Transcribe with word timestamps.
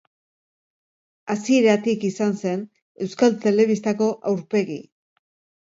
Hasieratik 1.33 2.07
izan 2.11 2.33
zen 2.45 2.65
Euskal 3.07 3.39
Telebistako 3.47 4.11
aurpegi. 4.33 4.83